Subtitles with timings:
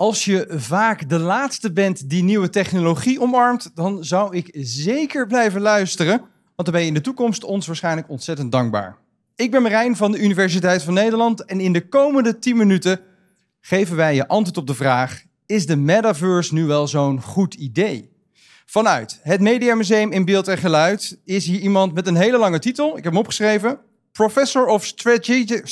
[0.00, 5.60] Als je vaak de laatste bent die nieuwe technologie omarmt, dan zou ik zeker blijven
[5.60, 8.96] luisteren, want dan ben je in de toekomst ons waarschijnlijk ontzettend dankbaar.
[9.36, 13.00] Ik ben Marijn van de Universiteit van Nederland en in de komende 10 minuten
[13.60, 18.10] geven wij je antwoord op de vraag: is de metaverse nu wel zo'n goed idee?
[18.66, 22.58] Vanuit het Media Museum in Beeld en Geluid is hier iemand met een hele lange
[22.58, 22.88] titel.
[22.88, 23.78] Ik heb hem opgeschreven.
[24.12, 25.68] Professor of Strategic,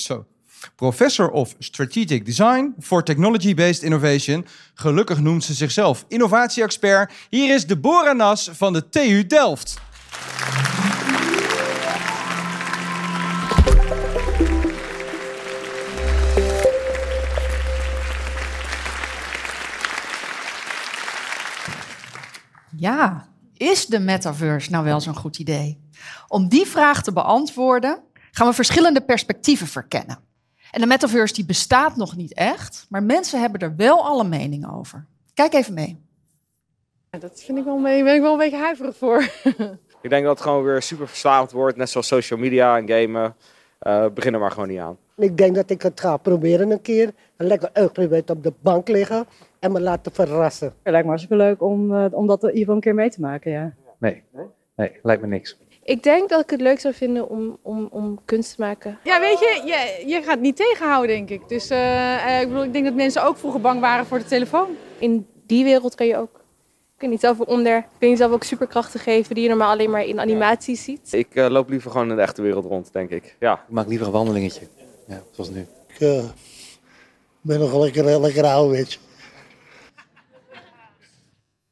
[0.74, 4.46] Professor of Strategic Design for Technology-Based Innovation.
[4.74, 7.12] Gelukkig noemt ze zichzelf innovatie-expert.
[7.30, 9.78] Hier is Deborah Nas van de TU Delft.
[22.76, 25.80] Ja, is de metaverse nou wel zo'n goed idee?
[26.28, 30.25] Om die vraag te beantwoorden gaan we verschillende perspectieven verkennen.
[30.70, 34.70] En de metaverse die bestaat nog niet echt, maar mensen hebben er wel alle meningen
[34.70, 35.06] over.
[35.34, 36.04] Kijk even mee.
[37.10, 39.22] Dat vind ik wel mee, ben ik wel een beetje huiverig voor.
[40.02, 43.36] ik denk dat het gewoon weer super verslavend wordt, net zoals social media en gamen.
[43.82, 44.98] Uh, begin er maar gewoon niet aan.
[45.16, 47.12] Ik denk dat ik het ga proberen een keer.
[47.36, 49.26] Lekker uitgebreid op de bank liggen
[49.58, 50.66] en me laten verrassen.
[50.66, 53.10] Het lijkt me hartstikke leuk om, uh, om dat in ieder geval een keer mee
[53.10, 53.74] te maken, ja.
[53.98, 54.22] Nee,
[54.76, 55.58] nee, lijkt me niks.
[55.86, 58.98] Ik denk dat ik het leuk zou vinden om, om, om kunst te maken.
[59.04, 61.48] Ja, weet je, je, je gaat niet tegenhouden, denk ik.
[61.48, 64.68] Dus uh, ik, bedoel, ik denk dat mensen ook vroeger bang waren voor de telefoon.
[64.98, 66.44] In die wereld kan je ook
[66.96, 67.86] kun je zelf onder.
[67.98, 71.12] Kun je zelf ook superkrachten geven die je normaal alleen maar in animaties ziet.
[71.12, 73.36] Ik uh, loop liever gewoon in de echte wereld rond, denk ik.
[73.40, 73.52] Ja.
[73.52, 74.68] Ik maak liever een wandelingetje.
[75.08, 75.66] Ja, zoals nu.
[75.88, 76.24] Ik uh,
[77.40, 79.00] ben nog lekker, lekker ouderwets.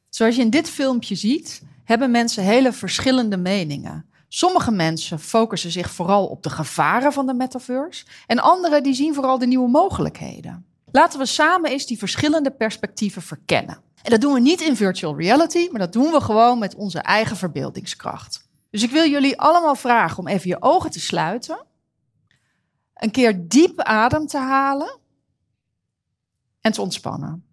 [0.09, 4.05] Zoals je in dit filmpje ziet, hebben mensen hele verschillende meningen.
[4.27, 9.13] Sommige mensen focussen zich vooral op de gevaren van de metaverse en anderen die zien
[9.13, 10.65] vooral de nieuwe mogelijkheden.
[10.91, 13.81] Laten we samen eens die verschillende perspectieven verkennen.
[14.01, 16.99] En dat doen we niet in virtual reality, maar dat doen we gewoon met onze
[16.99, 18.47] eigen verbeeldingskracht.
[18.69, 21.65] Dus ik wil jullie allemaal vragen om even je ogen te sluiten,
[22.93, 24.99] een keer diep adem te halen
[26.61, 27.44] en te ontspannen.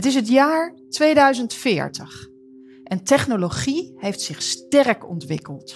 [0.00, 2.28] Het is het jaar 2040
[2.84, 5.74] en technologie heeft zich sterk ontwikkeld.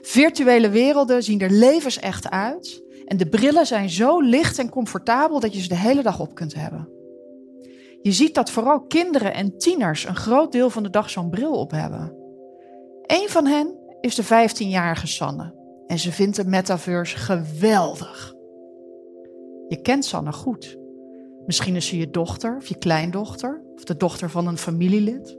[0.00, 5.54] Virtuele werelden zien er levensecht uit en de brillen zijn zo licht en comfortabel dat
[5.54, 6.88] je ze de hele dag op kunt hebben.
[8.02, 11.52] Je ziet dat vooral kinderen en tieners een groot deel van de dag zo'n bril
[11.52, 12.16] op hebben.
[13.02, 15.54] Een van hen is de 15-jarige Sanne
[15.86, 18.34] en ze vindt de metaverse geweldig.
[19.68, 20.80] Je kent Sanne goed.
[21.46, 25.38] Misschien is ze je dochter of je kleindochter of de dochter van een familielid.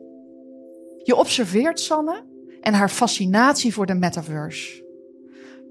[0.98, 2.24] Je observeert Sanne
[2.62, 4.82] en haar fascinatie voor de metaverse.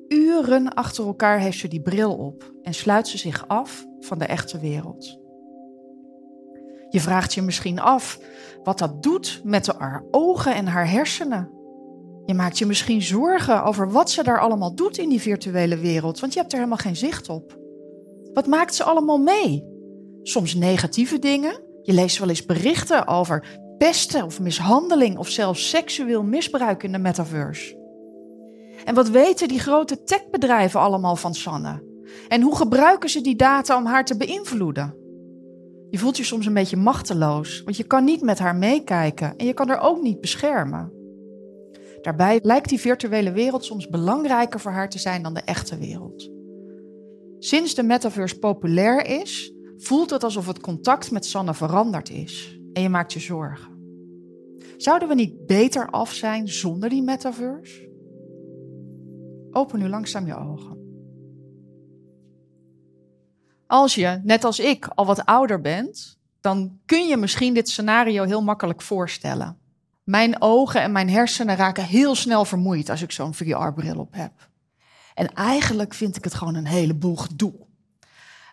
[0.08, 4.24] Uren achter elkaar heeft ze die bril op en sluit ze zich af van de
[4.24, 5.20] echte wereld.
[6.88, 8.18] Je vraagt je misschien af
[8.62, 11.50] wat dat doet met haar ogen en haar hersenen.
[12.24, 16.20] Je maakt je misschien zorgen over wat ze daar allemaal doet in die virtuele wereld,
[16.20, 17.58] want je hebt er helemaal geen zicht op.
[18.32, 19.71] Wat maakt ze allemaal mee?
[20.22, 21.60] Soms negatieve dingen.
[21.82, 26.98] Je leest wel eens berichten over pesten of mishandeling of zelfs seksueel misbruik in de
[26.98, 27.80] metaverse.
[28.84, 31.82] En wat weten die grote techbedrijven allemaal van Sanne?
[32.28, 34.96] En hoe gebruiken ze die data om haar te beïnvloeden?
[35.90, 39.46] Je voelt je soms een beetje machteloos, want je kan niet met haar meekijken en
[39.46, 40.92] je kan haar ook niet beschermen.
[42.00, 46.30] Daarbij lijkt die virtuele wereld soms belangrijker voor haar te zijn dan de echte wereld.
[47.38, 49.52] Sinds de metaverse populair is,
[49.82, 53.70] voelt het alsof het contact met Sanne veranderd is en je maakt je zorgen.
[54.76, 57.90] Zouden we niet beter af zijn zonder die metaverse?
[59.50, 60.80] Open nu langzaam je ogen.
[63.66, 68.24] Als je, net als ik, al wat ouder bent, dan kun je misschien dit scenario
[68.24, 69.58] heel makkelijk voorstellen.
[70.04, 74.50] Mijn ogen en mijn hersenen raken heel snel vermoeid als ik zo'n VR-bril op heb.
[75.14, 77.54] En eigenlijk vind ik het gewoon een heleboel gedoe.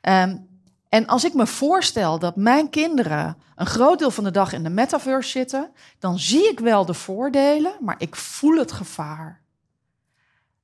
[0.02, 0.49] Um,
[0.90, 4.63] en als ik me voorstel dat mijn kinderen een groot deel van de dag in
[4.63, 9.42] de metaverse zitten, dan zie ik wel de voordelen, maar ik voel het gevaar.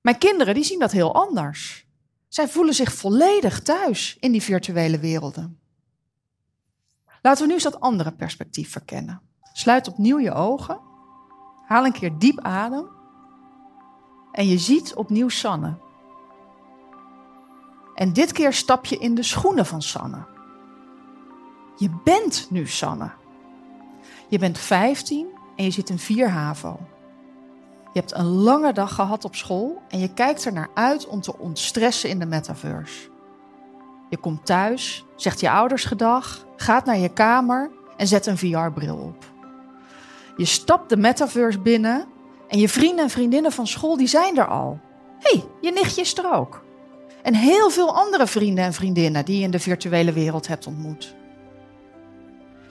[0.01, 1.87] Mijn kinderen die zien dat heel anders.
[2.27, 5.59] Zij voelen zich volledig thuis in die virtuele werelden.
[7.21, 9.21] Laten we nu eens dat andere perspectief verkennen.
[9.53, 10.79] Sluit opnieuw je ogen.
[11.65, 12.87] Haal een keer diep adem.
[14.31, 15.77] En je ziet opnieuw Sanne.
[17.95, 20.25] En dit keer stap je in de schoenen van Sanne.
[21.77, 23.11] Je bent nu Sanne.
[24.27, 26.79] Je bent 15 en je zit in 4 HAVO.
[27.93, 31.21] Je hebt een lange dag gehad op school en je kijkt er naar uit om
[31.21, 33.09] te ontstressen in de metaverse.
[34.09, 38.97] Je komt thuis, zegt je ouders gedag, gaat naar je kamer en zet een VR-bril
[38.97, 39.25] op.
[40.37, 42.05] Je stapt de metaverse binnen
[42.47, 44.79] en je vrienden en vriendinnen van school die zijn er al.
[45.19, 46.64] Hé, hey, je nichtje is er ook.
[47.25, 51.15] En heel veel andere vrienden en vriendinnen die je in de virtuele wereld hebt ontmoet.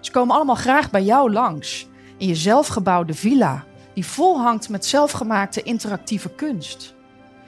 [0.00, 1.86] Ze komen allemaal graag bij jou langs
[2.16, 3.64] in je zelfgebouwde villa,
[3.94, 6.94] die vol hangt met zelfgemaakte interactieve kunst.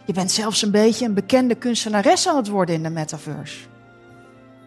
[0.04, 3.58] Je bent zelfs een beetje een bekende kunstenares aan het worden in de metaverse.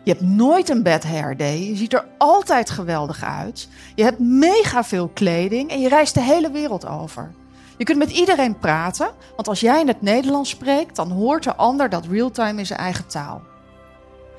[0.03, 1.59] Je hebt nooit een bad hair day.
[1.59, 3.67] Je ziet er altijd geweldig uit.
[3.95, 7.31] Je hebt mega veel kleding en je reist de hele wereld over.
[7.79, 11.55] Je kunt met iedereen praten, want als jij in het Nederlands spreekt, dan hoort de
[11.55, 13.41] ander dat realtime in zijn eigen taal.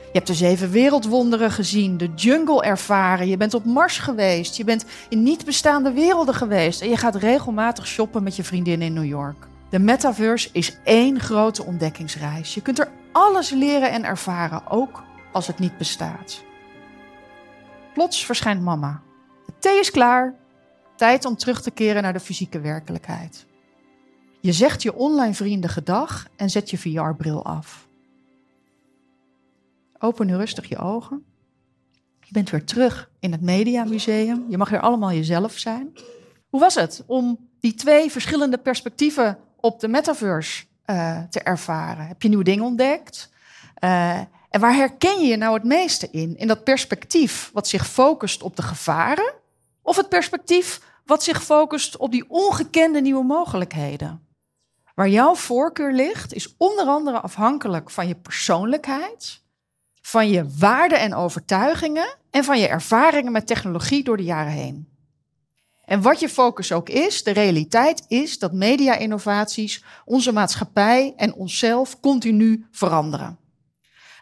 [0.01, 4.65] Je hebt de zeven wereldwonderen gezien, de jungle ervaren, je bent op Mars geweest, je
[4.65, 8.93] bent in niet bestaande werelden geweest en je gaat regelmatig shoppen met je vriendin in
[8.93, 9.47] New York.
[9.71, 12.55] De metaverse is één grote ontdekkingsreis.
[12.55, 15.03] Je kunt er alles leren en ervaren, ook
[15.33, 16.43] als het niet bestaat.
[17.95, 19.01] Plots verschijnt mama.
[19.47, 20.35] De thee is klaar.
[21.01, 23.47] Tijd om terug te keren naar de fysieke werkelijkheid.
[24.41, 27.89] Je zegt je online vrienden gedag en zet je VR-bril af.
[29.99, 31.25] Open nu rustig je ogen.
[32.21, 34.45] Je bent weer terug in het Mediamuseum.
[34.49, 35.93] Je mag weer allemaal jezelf zijn.
[36.49, 42.07] Hoe was het om die twee verschillende perspectieven op de metaverse uh, te ervaren?
[42.07, 43.31] Heb je nieuwe dingen ontdekt?
[43.85, 44.19] Uh,
[44.51, 46.37] en waar herken je je nou het meeste in?
[46.37, 49.33] In dat perspectief wat zich focust op de gevaren?
[49.83, 54.27] Of het perspectief wat zich focust op die ongekende nieuwe mogelijkheden?
[54.95, 59.43] Waar jouw voorkeur ligt, is onder andere afhankelijk van je persoonlijkheid,
[60.01, 64.89] van je waarden en overtuigingen en van je ervaringen met technologie door de jaren heen.
[65.85, 72.01] En wat je focus ook is, de realiteit is dat media-innovaties onze maatschappij en onszelf
[72.01, 73.39] continu veranderen.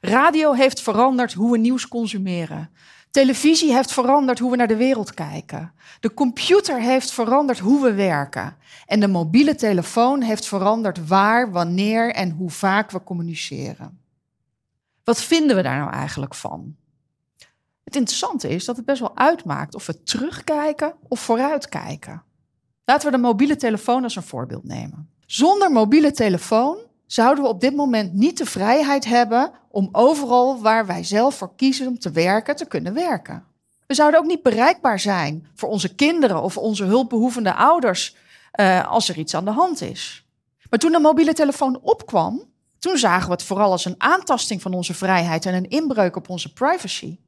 [0.00, 2.70] Radio heeft veranderd hoe we nieuws consumeren.
[3.10, 5.72] Televisie heeft veranderd hoe we naar de wereld kijken.
[6.00, 8.56] De computer heeft veranderd hoe we werken.
[8.86, 14.00] En de mobiele telefoon heeft veranderd waar, wanneer en hoe vaak we communiceren.
[15.04, 16.76] Wat vinden we daar nou eigenlijk van?
[17.84, 22.22] Het interessante is dat het best wel uitmaakt of we terugkijken of vooruitkijken.
[22.84, 25.10] Laten we de mobiele telefoon als een voorbeeld nemen.
[25.26, 30.86] Zonder mobiele telefoon zouden we op dit moment niet de vrijheid hebben om overal waar
[30.86, 33.44] wij zelf voor kiezen om te werken, te kunnen werken.
[33.86, 38.16] We zouden ook niet bereikbaar zijn voor onze kinderen of onze hulpbehoevende ouders
[38.60, 40.26] uh, als er iets aan de hand is.
[40.70, 42.42] Maar toen de mobiele telefoon opkwam,
[42.78, 46.28] toen zagen we het vooral als een aantasting van onze vrijheid en een inbreuk op
[46.28, 47.18] onze privacy.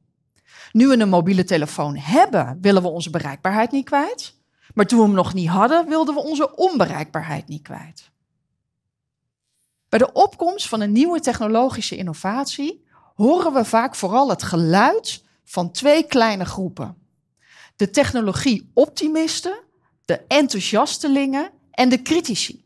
[0.71, 4.35] Nu we een mobiele telefoon hebben, willen we onze bereikbaarheid niet kwijt.
[4.73, 8.10] Maar toen we hem nog niet hadden, wilden we onze onbereikbaarheid niet kwijt.
[9.91, 12.85] Bij de opkomst van een nieuwe technologische innovatie
[13.15, 16.97] horen we vaak vooral het geluid van twee kleine groepen.
[17.75, 19.59] De technologie-optimisten,
[20.05, 22.63] de enthousiastelingen en de critici.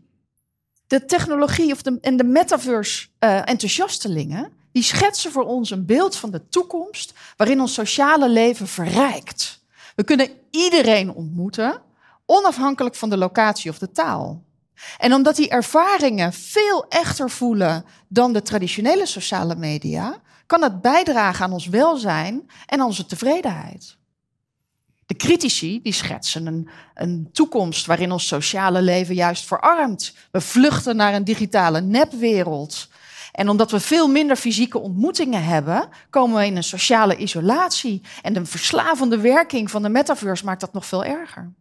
[0.87, 6.49] De technologie of de, en de metaverse-enthousiastelingen, die schetsen voor ons een beeld van de
[6.49, 9.63] toekomst waarin ons sociale leven verrijkt.
[9.95, 11.81] We kunnen iedereen ontmoeten,
[12.25, 14.43] onafhankelijk van de locatie of de taal.
[14.97, 21.45] En omdat die ervaringen veel echter voelen dan de traditionele sociale media, kan het bijdragen
[21.45, 23.97] aan ons welzijn en onze tevredenheid.
[25.05, 30.15] De critici die schetsen een, een toekomst waarin ons sociale leven juist verarmt.
[30.31, 32.87] We vluchten naar een digitale nepwereld.
[33.31, 38.01] En omdat we veel minder fysieke ontmoetingen hebben, komen we in een sociale isolatie.
[38.21, 41.53] En de verslavende werking van de metaverse maakt dat nog veel erger.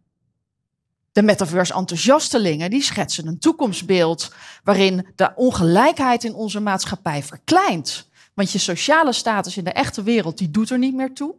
[1.15, 8.09] De metaverse-enthousiastelingen die schetsen een toekomstbeeld waarin de ongelijkheid in onze maatschappij verkleint.
[8.33, 11.35] Want je sociale status in de echte wereld die doet er niet meer toe.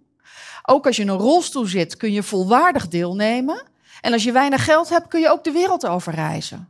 [0.62, 3.62] Ook als je in een rolstoel zit kun je volwaardig deelnemen.
[4.00, 6.68] En als je weinig geld hebt kun je ook de wereld overreizen.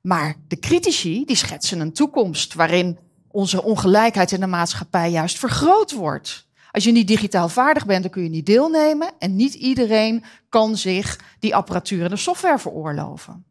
[0.00, 2.98] Maar de critici die schetsen een toekomst waarin
[3.28, 6.45] onze ongelijkheid in de maatschappij juist vergroot wordt.
[6.76, 9.10] Als je niet digitaal vaardig bent, dan kun je niet deelnemen.
[9.18, 13.44] En niet iedereen kan zich die apparatuur en de software veroorloven.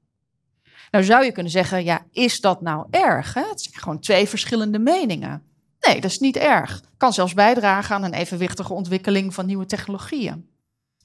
[0.91, 3.33] Nou zou je kunnen zeggen, ja, is dat nou erg?
[3.33, 5.43] Het zijn gewoon twee verschillende meningen.
[5.79, 6.83] Nee, dat is niet erg.
[6.97, 10.49] Kan zelfs bijdragen aan een evenwichtige ontwikkeling van nieuwe technologieën.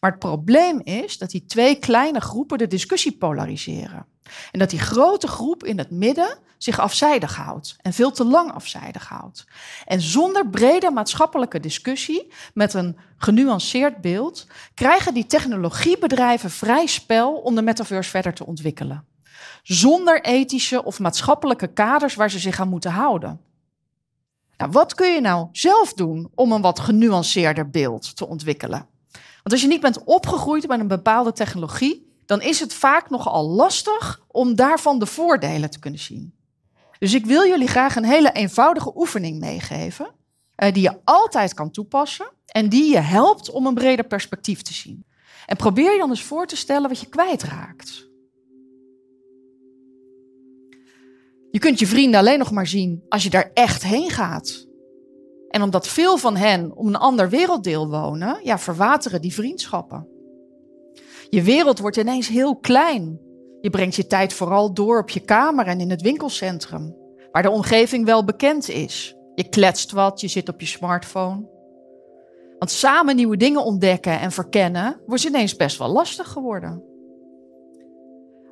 [0.00, 4.07] Maar het probleem is dat die twee kleine groepen de discussie polariseren.
[4.53, 8.53] En dat die grote groep in het midden zich afzijdig houdt en veel te lang
[8.53, 9.45] afzijdig houdt.
[9.85, 17.55] En zonder brede maatschappelijke discussie, met een genuanceerd beeld, krijgen die technologiebedrijven vrij spel om
[17.55, 19.05] de metaverse verder te ontwikkelen.
[19.62, 23.41] Zonder ethische of maatschappelijke kaders waar ze zich aan moeten houden.
[24.57, 28.89] Nou, wat kun je nou zelf doen om een wat genuanceerder beeld te ontwikkelen?
[29.12, 33.49] Want als je niet bent opgegroeid met een bepaalde technologie, dan is het vaak nogal
[33.49, 36.35] lastig om daarvan de voordelen te kunnen zien.
[36.99, 40.15] Dus ik wil jullie graag een hele eenvoudige oefening meegeven,
[40.55, 44.73] eh, die je altijd kan toepassen en die je helpt om een breder perspectief te
[44.73, 45.05] zien.
[45.47, 48.09] En probeer je dan eens voor te stellen wat je kwijtraakt.
[51.51, 54.67] Je kunt je vrienden alleen nog maar zien als je daar echt heen gaat.
[55.49, 60.10] En omdat veel van hen om een ander werelddeel wonen, ja, verwateren die vriendschappen.
[61.31, 63.21] Je wereld wordt ineens heel klein.
[63.61, 66.97] Je brengt je tijd vooral door op je kamer en in het winkelcentrum,
[67.33, 69.17] waar de omgeving wel bekend is.
[69.35, 71.49] Je kletst wat, je zit op je smartphone.
[72.59, 76.85] Want samen nieuwe dingen ontdekken en verkennen wordt ineens best wel lastig geworden.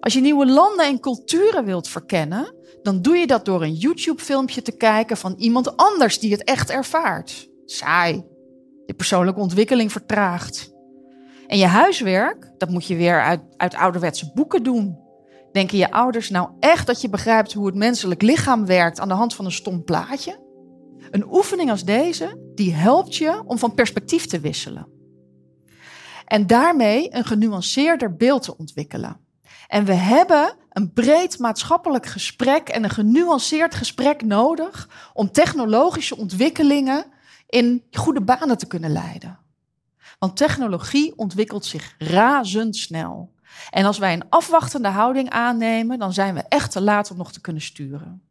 [0.00, 4.62] Als je nieuwe landen en culturen wilt verkennen, dan doe je dat door een YouTube-filmpje
[4.62, 7.48] te kijken van iemand anders die het echt ervaart.
[7.64, 8.24] Saai.
[8.86, 10.76] Je persoonlijke ontwikkeling vertraagt.
[11.48, 14.98] En je huiswerk, dat moet je weer uit, uit ouderwetse boeken doen.
[15.52, 19.14] Denken je ouders nou echt dat je begrijpt hoe het menselijk lichaam werkt aan de
[19.14, 20.38] hand van een stom plaatje?
[21.10, 24.88] Een oefening als deze, die helpt je om van perspectief te wisselen.
[26.24, 29.20] En daarmee een genuanceerder beeld te ontwikkelen.
[29.68, 37.04] En we hebben een breed maatschappelijk gesprek en een genuanceerd gesprek nodig om technologische ontwikkelingen
[37.46, 39.38] in goede banen te kunnen leiden.
[40.18, 43.34] Want technologie ontwikkelt zich razendsnel.
[43.70, 47.32] En als wij een afwachtende houding aannemen, dan zijn we echt te laat om nog
[47.32, 48.22] te kunnen sturen.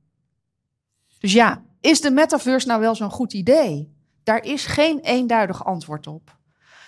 [1.19, 3.95] Dus ja, is de metaverse nou wel zo'n goed idee?
[4.23, 6.37] Daar is geen eenduidig antwoord op.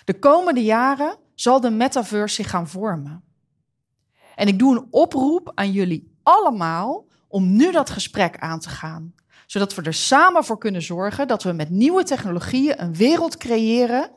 [0.05, 3.23] De komende jaren zal de metaverse zich gaan vormen.
[4.35, 9.13] En ik doe een oproep aan jullie allemaal om nu dat gesprek aan te gaan.
[9.45, 14.11] Zodat we er samen voor kunnen zorgen dat we met nieuwe technologieën een wereld creëren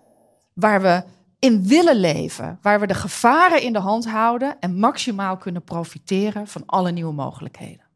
[0.54, 1.02] waar we
[1.38, 6.46] in willen leven, waar we de gevaren in de hand houden en maximaal kunnen profiteren
[6.46, 7.90] van alle nieuwe mogelijkheden.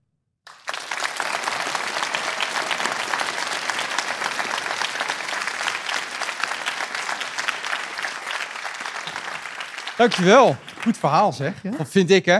[9.96, 10.56] Dankjewel.
[10.82, 11.62] Goed verhaal zeg.
[11.62, 11.70] Ja.
[11.70, 12.38] Dat vind ik hè.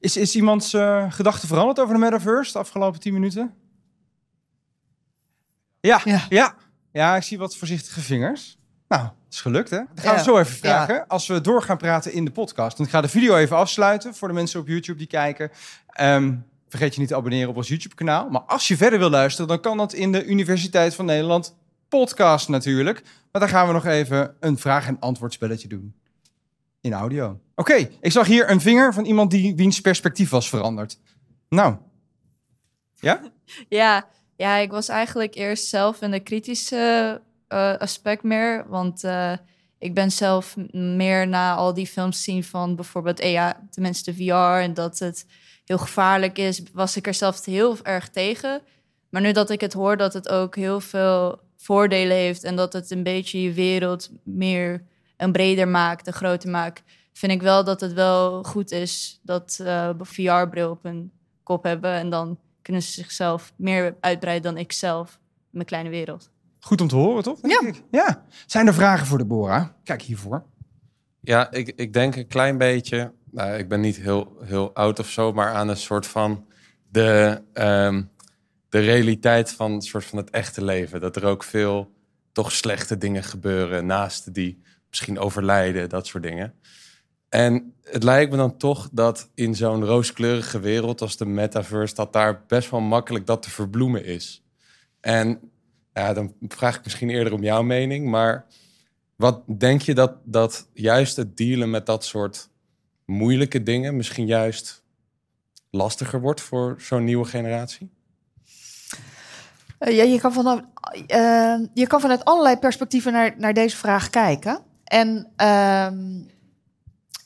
[0.00, 3.54] Is, is iemands eh gedachte veranderd over de metaverse de afgelopen 10 minuten?
[5.80, 6.54] Ja, ja, Ja.
[6.92, 7.16] ja.
[7.16, 8.58] ik zie wat voorzichtige vingers.
[8.96, 9.76] Nou, het is gelukt hè.
[9.76, 10.24] Dan gaan we Ja.
[10.24, 11.06] zo even vragen.
[11.06, 12.76] Als we door gaan praten in de podcast.
[12.76, 15.50] Want ik ga de video even afsluiten voor de mensen op YouTube die kijken.
[15.88, 16.34] Ehm,
[16.68, 18.28] vergeet je niet te abonneren op ons YouTube kanaal.
[18.28, 21.56] Maar als je verder wil luisteren, dan kan dat in de Universiteit van Nederland
[21.88, 23.02] podcast natuurlijk.
[23.32, 25.94] Maar dan gaan we nog even een vraag- en antwoordspelletje doen.
[26.80, 27.40] In audio.
[27.54, 30.98] Oké, ik zag hier een vinger van iemand die wiens perspectief was veranderd.
[31.48, 31.76] Nou,
[32.94, 33.20] ja?
[33.68, 37.20] Ja, ja, ik was eigenlijk eerst zelf in de kritische
[37.54, 38.64] eh, aspect meer.
[38.68, 39.32] Want eh,
[39.78, 44.74] ik ben zelf meer na al die films zien van bijvoorbeeld EA, tenminste VR, en
[44.74, 45.26] dat het
[45.64, 48.62] heel gevaarlijk is, was ik er zelf heel erg tegen.
[49.10, 52.72] Maar nu dat ik het hoor dat het ook heel veel voordelen heeft en dat
[52.72, 54.84] het een beetje je wereld meer
[55.16, 56.82] en breder maakt en groter maakt,
[57.12, 61.92] vind ik wel dat het wel goed is dat uh, VR-bril op hun kop hebben
[61.92, 65.18] en dan kunnen ze zichzelf meer uitbreiden dan ik zelf
[65.50, 66.32] mijn kleine wereld.
[66.64, 67.38] Goed om te horen, toch?
[67.42, 67.62] Ja.
[67.90, 68.24] ja.
[68.46, 69.66] Zijn er vragen voor Deborah?
[69.82, 70.44] Kijk hiervoor.
[71.20, 73.12] Ja, ik, ik denk een klein beetje.
[73.30, 76.46] Nou, ik ben niet heel, heel oud of zo, maar aan een soort van
[76.90, 78.02] de, ehm,
[78.68, 81.00] de realiteit van, een soort van het echte leven.
[81.00, 81.92] Dat er ook veel
[82.32, 86.54] toch slechte dingen gebeuren, naasten die misschien overlijden, dat soort dingen.
[87.28, 92.12] En het lijkt me dan toch dat in zo'n rooskleurige wereld als de metaverse, dat
[92.12, 94.44] daar best wel makkelijk dat te verbloemen is.
[95.00, 95.52] En
[95.94, 98.46] ja, dan vraag ik misschien eerder om jouw mening, maar
[99.16, 102.48] wat denk je dat, dat juist het dealen met dat soort
[103.04, 104.82] moeilijke dingen misschien juist
[105.70, 107.90] lastiger wordt voor zo'n nieuwe generatie?
[109.78, 110.60] Eh, ja, je, kan vanaf,
[111.06, 114.62] eh, je kan vanuit allerlei perspectieven naar, naar deze vraag kijken.
[114.84, 116.18] En ehm,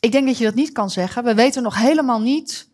[0.01, 1.25] ik denk dat je dat niet kan zeggen.
[1.25, 2.69] We weten nog helemaal niet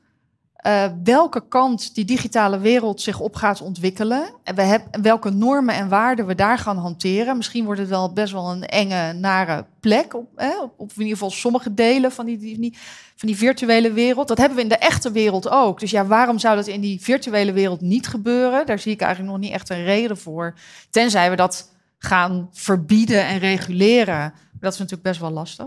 [0.65, 4.35] eh, welke kant die digitale wereld zich op gaat ontwikkelen.
[4.45, 7.37] En we hebben, welke normen en waarden we daar gaan hanteren.
[7.37, 10.15] Misschien wordt het wel best wel een enge, nare plek.
[10.15, 10.29] Op,
[10.77, 12.79] op, in ieder geval sommige delen van die, die,
[13.17, 14.29] van die virtuele wereld.
[14.29, 15.81] Dat hebben we in de echte wereld ook.
[15.81, 18.67] Dus ja, waarom zou dat in die virtuele wereld niet gebeuren?
[18.67, 20.55] Daar zie ik eigenlijk nog niet echt een reden voor.
[20.91, 24.35] Tenzij we dat gaan verbieden en reguleren.
[24.61, 25.67] Dat is natuurlijk best wel lastig.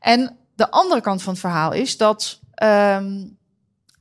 [0.00, 2.40] En de andere kant van het verhaal is dat.
[2.54, 3.22] ehm,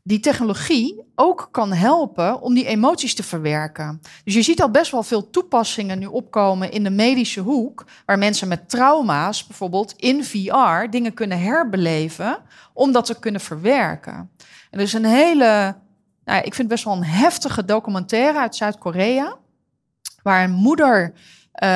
[0.03, 4.01] die technologie ook kan helpen om die emoties te verwerken.
[4.23, 8.17] Dus je ziet al best wel veel toepassingen nu opkomen in de medische hoek, waar
[8.17, 12.37] mensen met trauma's bijvoorbeeld in VR dingen kunnen herbeleven
[12.73, 14.31] om dat te kunnen verwerken.
[14.69, 15.75] En er is een hele,
[16.25, 19.37] nou, ik vind best wel een heftige documentaire uit Zuid-Korea,
[20.23, 21.69] waar een moeder uh,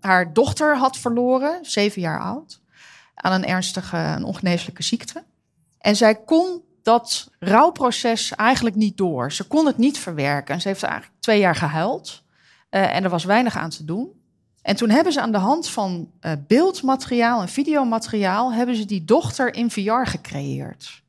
[0.00, 2.60] haar dochter had verloren, zeven jaar oud,
[3.14, 5.24] aan een ernstige, een ongeneeslijke ziekte.
[5.78, 9.32] En zij kon dat rouwproces eigenlijk niet door.
[9.32, 10.54] Ze kon het niet verwerken.
[10.54, 12.22] En ze heeft eigenlijk twee jaar gehuild.
[12.70, 14.18] Uh, en er was weinig aan te doen.
[14.62, 18.52] En toen hebben ze aan de hand van uh, beeldmateriaal en videomateriaal...
[18.52, 21.02] hebben ze die dochter in VR gecreëerd.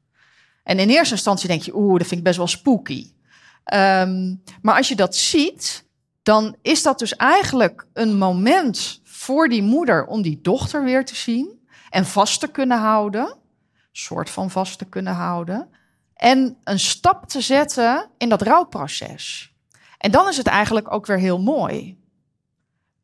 [0.64, 3.12] En in eerste instantie denk je, oeh, dat vind ik best wel spooky.
[3.74, 5.86] Um, maar als je dat ziet,
[6.24, 11.16] dan is dat dus eigenlijk een moment voor die moeder om die dochter weer te
[11.16, 11.60] zien
[11.90, 13.38] en vast te kunnen houden,
[13.92, 15.70] soort van vast te kunnen houden,
[16.14, 19.54] en een stap te zetten in dat rouwproces.
[19.98, 22.00] En dan is het eigenlijk ook weer heel mooi.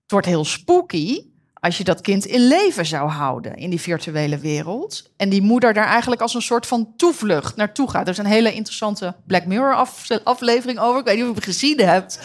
[0.01, 1.21] Het wordt heel spooky
[1.53, 5.11] als je dat kind in leven zou houden in die virtuele wereld.
[5.17, 8.01] En die moeder daar eigenlijk als een soort van toevlucht naartoe gaat.
[8.01, 9.87] Er is een hele interessante Black Mirror
[10.23, 10.99] aflevering over.
[10.99, 12.19] Ik weet niet of je het gezien hebt.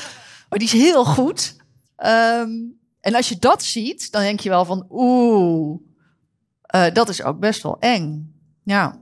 [0.49, 1.57] Maar die is heel goed.
[1.97, 5.81] Um, en als je dat ziet, dan denk je wel van oeh,
[6.75, 8.32] uh, dat is ook best wel eng.
[8.63, 9.01] Ja.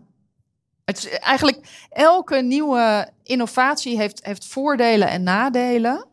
[0.84, 6.08] Het is eigenlijk elke nieuwe innovatie heeft, heeft voordelen en nadelen.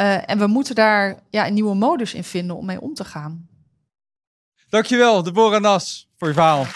[0.00, 3.04] Uh, en we moeten daar ja, een nieuwe modus in vinden om mee om te
[3.04, 3.48] gaan.
[4.68, 6.66] Dankjewel, Deborah Nas, voor je verhaal.